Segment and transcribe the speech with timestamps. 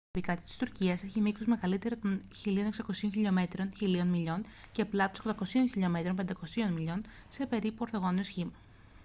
[0.07, 5.33] η επικράτεια της τουρκίας έχει μήκος μεγαλύτερο των 1.600 χιλιομέτρων 1.000 μιλίων και πλάτος 800
[5.71, 7.01] χιλιομέτρων 500 μιλίων
[7.39, 8.51] με περίπου ορθογώνιο σχήμα